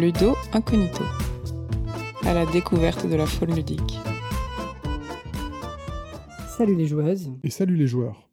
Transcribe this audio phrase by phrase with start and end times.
[0.00, 1.02] Ludo Incognito,
[2.22, 3.98] à la découverte de la faune ludique.
[6.56, 7.32] Salut les joueuses.
[7.42, 8.30] Et salut les joueurs.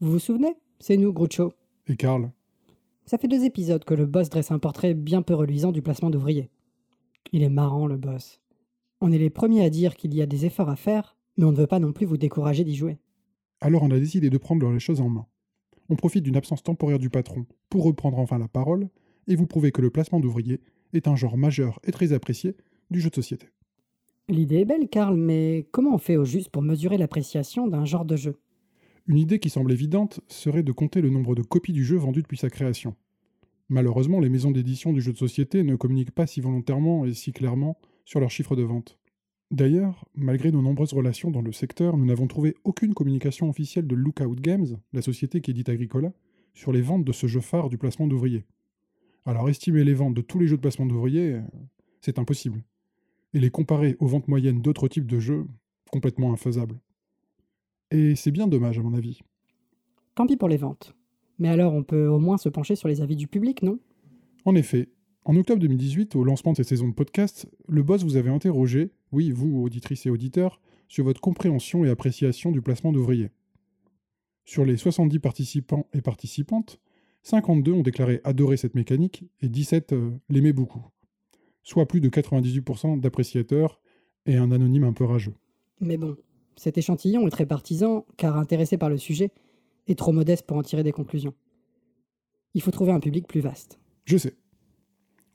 [0.00, 0.54] Vous vous souvenez?
[0.78, 1.52] C'est nous, Groucho.
[1.88, 2.30] Et Karl.
[3.04, 6.10] Ça fait deux épisodes que le boss dresse un portrait bien peu reluisant du placement
[6.10, 6.50] d'ouvriers.
[7.32, 8.40] Il est marrant, le boss.
[9.00, 11.50] On est les premiers à dire qu'il y a des efforts à faire, mais on
[11.50, 12.96] ne veut pas non plus vous décourager d'y jouer.
[13.60, 15.26] Alors on a décidé de prendre les choses en main.
[15.88, 18.88] On profite d'une absence temporaire du patron pour reprendre enfin la parole
[19.26, 20.60] et vous prouver que le placement d'ouvriers
[20.92, 22.56] est un genre majeur et très apprécié
[22.90, 23.48] du jeu de société.
[24.28, 28.04] L'idée est belle, Karl, mais comment on fait au juste pour mesurer l'appréciation d'un genre
[28.04, 28.38] de jeu?
[29.06, 32.20] Une idée qui semble évidente serait de compter le nombre de copies du jeu vendues
[32.20, 32.94] depuis sa création.
[33.70, 37.32] Malheureusement, les maisons d'édition du jeu de société ne communiquent pas si volontairement et si
[37.32, 38.98] clairement sur leurs chiffres de vente.
[39.50, 43.94] D'ailleurs, malgré nos nombreuses relations dans le secteur, nous n'avons trouvé aucune communication officielle de
[43.94, 46.12] Lookout Games, la société qui édite Agricola,
[46.52, 48.44] sur les ventes de ce jeu phare du placement d'ouvriers.
[49.28, 51.42] Alors estimer les ventes de tous les jeux de placement d'ouvriers,
[52.00, 52.64] c'est impossible.
[53.34, 55.44] Et les comparer aux ventes moyennes d'autres types de jeux,
[55.92, 56.80] complètement infaisable.
[57.90, 59.20] Et c'est bien dommage à mon avis.
[60.14, 60.96] Tant pis pour les ventes.
[61.38, 63.78] Mais alors on peut au moins se pencher sur les avis du public, non?
[64.46, 64.88] En effet,
[65.26, 68.92] en octobre 2018, au lancement de cette saison de podcast, le boss vous avait interrogé,
[69.12, 73.28] oui, vous, auditrices et auditeurs, sur votre compréhension et appréciation du placement d'ouvriers.
[74.46, 76.80] Sur les 70 participants et participantes,
[77.22, 80.84] 52 ont déclaré adorer cette mécanique et 17 euh, l'aimaient beaucoup.
[81.62, 83.80] Soit plus de 98% d'appréciateurs
[84.26, 85.34] et un anonyme un peu rageux.
[85.80, 86.16] Mais bon,
[86.56, 89.30] cet échantillon est très partisan, car intéressé par le sujet,
[89.86, 91.34] et trop modeste pour en tirer des conclusions.
[92.54, 93.78] Il faut trouver un public plus vaste.
[94.04, 94.34] Je sais.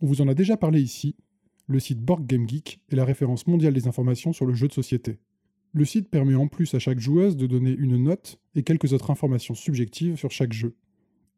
[0.00, 1.16] On vous en a déjà parlé ici.
[1.66, 4.72] Le site Board Game Geek est la référence mondiale des informations sur le jeu de
[4.72, 5.18] société.
[5.72, 9.10] Le site permet en plus à chaque joueuse de donner une note et quelques autres
[9.10, 10.74] informations subjectives sur chaque jeu.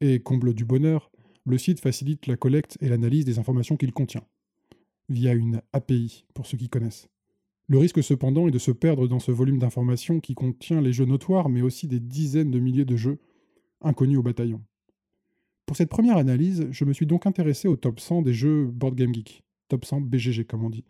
[0.00, 1.10] Et comble du bonheur,
[1.44, 4.24] le site facilite la collecte et l'analyse des informations qu'il contient,
[5.08, 7.08] via une API pour ceux qui connaissent.
[7.68, 11.04] Le risque cependant est de se perdre dans ce volume d'informations qui contient les jeux
[11.04, 13.18] notoires mais aussi des dizaines de milliers de jeux
[13.80, 14.60] inconnus au bataillon.
[15.66, 18.96] Pour cette première analyse, je me suis donc intéressé au top 100 des jeux Board
[18.96, 20.84] Game Geek, top 100 BGG comme on dit.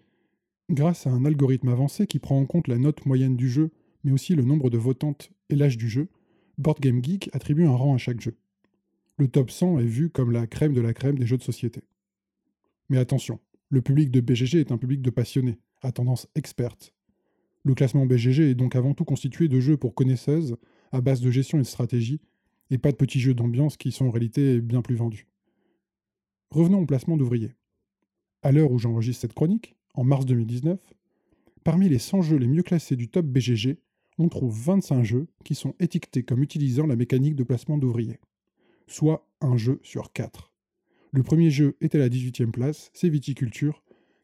[0.71, 3.73] Grâce à un algorithme avancé qui prend en compte la note moyenne du jeu,
[4.05, 6.09] mais aussi le nombre de votantes et l'âge du jeu,
[6.57, 8.37] Board Game Geek attribue un rang à chaque jeu.
[9.21, 11.83] Le top 100 est vu comme la crème de la crème des jeux de société.
[12.89, 13.39] Mais attention,
[13.69, 16.95] le public de BGG est un public de passionnés, à tendance experte.
[17.63, 20.57] Le classement BGG est donc avant tout constitué de jeux pour connaisseuses,
[20.91, 22.23] à base de gestion et de stratégie,
[22.71, 25.29] et pas de petits jeux d'ambiance qui sont en réalité bien plus vendus.
[26.51, 27.53] Revenons au placement d'ouvriers.
[28.41, 30.81] À l'heure où j'enregistre cette chronique, en mars 2019,
[31.63, 33.77] parmi les 100 jeux les mieux classés du top BGG,
[34.17, 38.19] on trouve 25 jeux qui sont étiquetés comme utilisant la mécanique de placement d'ouvriers,
[38.91, 40.53] soit un jeu sur 4.
[41.13, 43.83] Le premier jeu est à la 18e place, c'est Viticulture,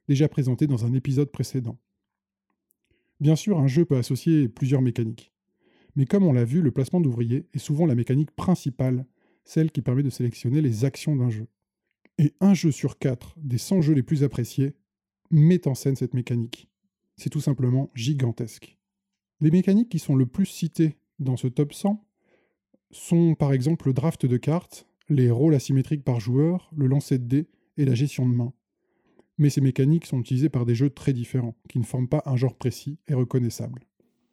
[0.09, 1.79] déjà présenté dans un épisode précédent.
[3.21, 5.33] Bien sûr, un jeu peut associer plusieurs mécaniques.
[5.97, 9.07] Mais comme on l'a vu, le placement d'ouvriers est souvent la mécanique principale,
[9.45, 11.47] celle qui permet de sélectionner les actions d'un jeu.
[12.19, 14.75] Et un jeu sur quatre des 100 jeux les plus appréciés
[15.31, 16.69] met en scène cette mécanique.
[17.17, 18.77] C'est tout simplement gigantesque.
[19.41, 22.06] Les mécaniques qui sont le plus citées dans ce top 100
[22.91, 27.25] sont par exemple le draft de cartes, les rôles asymétriques par joueur, le lancer de
[27.25, 28.53] dés et la gestion de main.
[29.39, 32.37] Mais ces mécaniques sont utilisées par des jeux très différents, qui ne forment pas un
[32.37, 33.87] genre précis et reconnaissable.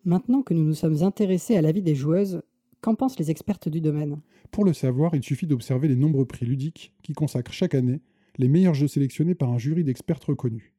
[0.05, 2.41] Maintenant que nous nous sommes intéressés à la vie des joueuses,
[2.81, 4.21] qu'en pensent les expertes du domaine?
[4.51, 8.01] Pour le savoir, il suffit d'observer les nombreux prix ludiques qui consacrent chaque année
[8.37, 10.73] les meilleurs jeux sélectionnés par un jury d'experts reconnus.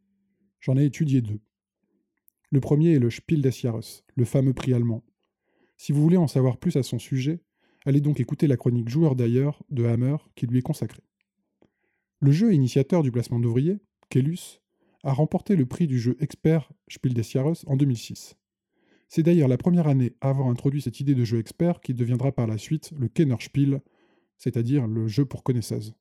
[0.60, 1.40] J'en ai étudié deux.
[2.50, 5.02] Le premier est le Spiel des Jahres, le fameux prix allemand.
[5.76, 7.40] Si vous voulez en savoir plus à son sujet,
[7.84, 11.02] allez donc écouter la chronique Joueur d'ailleurs de Hammer qui lui est consacrée.
[12.20, 13.78] Le jeu initiateur du placement d'ouvriers,
[14.08, 14.60] Kellus,
[15.02, 18.36] a remporté le prix du jeu expert Spiel des Jahres en 2006.
[19.08, 22.32] C'est d'ailleurs la première année à avoir introduit cette idée de jeu expert qui deviendra
[22.32, 23.82] par la suite le Kennerspiel,
[24.38, 25.94] c'est-à-dire le jeu pour connaisseuses.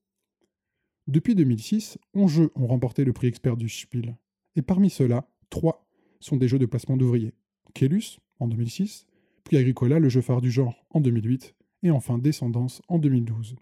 [1.08, 4.18] Depuis 2006, 11 jeux ont remporté le prix expert du Spiel,
[4.56, 5.86] et parmi ceux-là, 3
[6.22, 7.34] sont des jeux de placement d'ouvriers.
[7.74, 9.06] Kellus, en 2006,
[9.44, 13.56] puis Agricola, le jeu phare du genre, en 2008, et enfin Descendance, en 2012.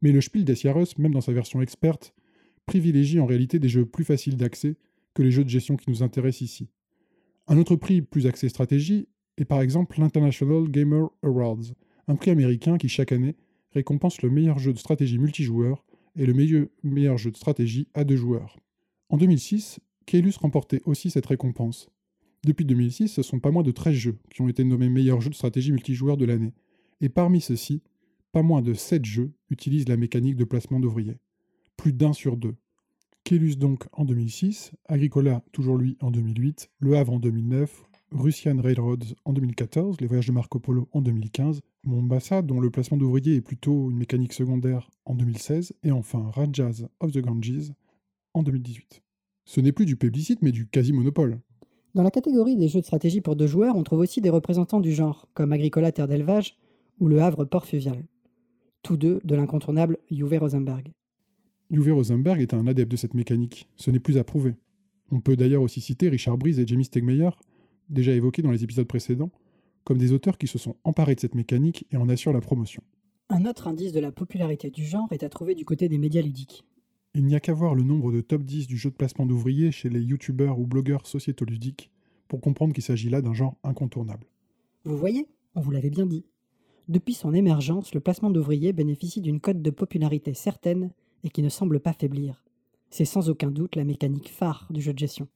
[0.00, 2.12] Mais le Spiel des Jahres, même dans sa version experte,
[2.66, 4.76] privilégie en réalité des jeux plus faciles d'accès
[5.14, 6.68] que les jeux de gestion qui nous intéressent ici.
[7.46, 11.74] Un autre prix plus axé stratégie est par exemple l'International Gamer Awards,
[12.08, 13.36] un prix américain qui chaque année
[13.72, 15.84] récompense le meilleur jeu de stratégie multijoueur
[16.16, 16.34] et le
[16.82, 18.58] meilleur, jeu de stratégie à deux joueurs.
[19.08, 21.88] En 2006, Keylus remportait aussi cette récompense.
[22.44, 25.30] Depuis 2006, ce sont pas moins de 13 jeux qui ont été nommés meilleurs jeux
[25.30, 26.52] de stratégie multijoueur de l'année,
[27.02, 27.82] et parmi ceux-ci,
[28.30, 31.18] pas moins de 7 jeux utilisent la mécanique de placement d'ouvriers.
[31.76, 32.54] Plus d'un sur deux.
[33.24, 37.82] Kélus donc en 2006, Agricola toujours lui en 2008, Le Havre en 2009,
[38.12, 42.96] Russian Railroads en 2014, les voyages de Marco Polo en 2015, Mombasa dont le placement
[42.96, 47.72] d'ouvriers est plutôt une mécanique secondaire en 2016, et enfin Rajas of the Ganges
[48.34, 49.02] en 2018.
[49.44, 51.40] Ce n'est plus du plébiscite mais du quasi-monopole.
[51.94, 54.80] Dans la catégorie des jeux de stratégie pour deux joueurs, on trouve aussi des représentants
[54.80, 56.56] du genre, comme Agricola Terre d'élevage
[57.02, 58.04] ou Le Havre Port Fluvial.
[58.84, 60.92] Tous deux de l'incontournable Juve Rosenberg.
[61.68, 64.54] Uwe Rosenberg est un adepte de cette mécanique, ce n'est plus à prouver.
[65.10, 67.30] On peut d'ailleurs aussi citer Richard Breeze et Jamie Stegmeyer,
[67.88, 69.32] déjà évoqués dans les épisodes précédents,
[69.82, 72.84] comme des auteurs qui se sont emparés de cette mécanique et en assurent la promotion.
[73.30, 76.22] Un autre indice de la popularité du genre est à trouver du côté des médias
[76.22, 76.64] ludiques.
[77.14, 79.72] Il n'y a qu'à voir le nombre de top 10 du jeu de placement d'ouvriers
[79.72, 81.90] chez les youtubeurs ou blogueurs sociétoludiques
[82.28, 84.28] pour comprendre qu'il s'agit là d'un genre incontournable.
[84.84, 85.26] Vous voyez,
[85.56, 86.24] on vous l'avait bien dit.
[86.88, 90.90] Depuis son émergence, le placement d'ouvriers bénéficie d'une cote de popularité certaine
[91.22, 92.44] et qui ne semble pas faiblir.
[92.90, 95.28] C'est sans aucun doute la mécanique phare du jeu de gestion.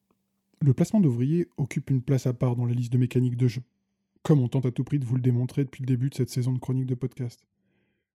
[0.60, 3.62] Le placement d'ouvriers occupe une place à part dans la liste de mécaniques de jeu,
[4.22, 6.30] comme on tente à tout prix de vous le démontrer depuis le début de cette
[6.30, 7.46] saison de chronique de podcast.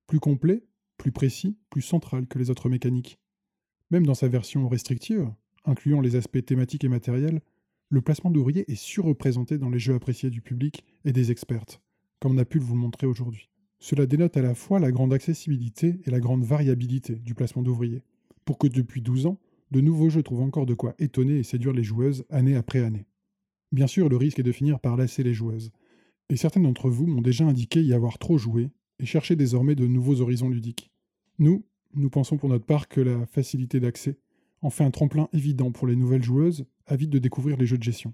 [0.08, 0.64] Plus complet,
[0.98, 3.18] plus précis, plus central que les autres mécaniques.
[3.92, 5.32] Même dans sa version restrictive,
[5.64, 7.42] incluant les aspects thématiques et matériels,
[7.90, 11.66] le placement d'ouvriers est surreprésenté dans les jeux appréciés du public et des experts,
[12.22, 13.50] comme on a pu vous le montrer aujourd'hui.
[13.80, 18.04] Cela dénote à la fois la grande accessibilité et la grande variabilité du placement d'ouvriers,
[18.46, 19.40] pour que depuis 12 ans,
[19.72, 23.08] de nouveaux jeux trouvent encore de quoi étonner et séduire les joueuses année après année.
[23.72, 25.72] Bien sûr, le risque est de finir par lasser les joueuses,
[26.30, 28.70] et certaines d'entre vous m'ont déjà indiqué y avoir trop joué
[29.00, 30.92] et chercher désormais de nouveaux horizons ludiques.
[31.40, 31.66] Nous,
[31.96, 34.18] nous pensons pour notre part que la facilité d'accès
[34.62, 37.84] en fait un tremplin évident pour les nouvelles joueuses avides de découvrir les jeux de
[37.84, 38.14] gestion.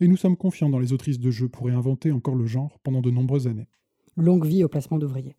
[0.00, 3.00] Et nous sommes confiants dans les autrices de jeux pour réinventer encore le genre pendant
[3.00, 3.68] de nombreuses années.
[4.16, 5.36] Longue vie au placement d'ouvriers.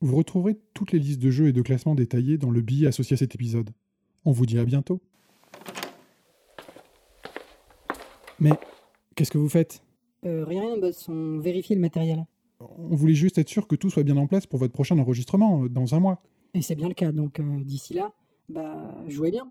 [0.00, 3.14] Vous retrouverez toutes les listes de jeux et de classements détaillés dans le billet associé
[3.14, 3.70] à cet épisode.
[4.24, 5.00] On vous dit à bientôt.
[8.38, 8.52] Mais
[9.14, 9.82] qu'est-ce que vous faites?
[10.24, 12.26] Euh, rien, rien, boss, on vérifie le matériel.
[12.60, 15.64] On voulait juste être sûr que tout soit bien en place pour votre prochain enregistrement
[15.64, 16.22] euh, dans un mois.
[16.54, 18.12] Et c'est bien le cas, donc euh, d'ici là,
[18.48, 19.50] bah, jouez bien.